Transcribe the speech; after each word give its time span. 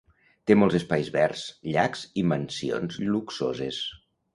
Té 0.51 0.55
molts 0.61 0.77
espais 0.79 1.11
verds, 1.17 1.45
llacs 1.75 2.03
i 2.23 2.27
mansions 2.35 3.03
luxoses. 3.15 3.87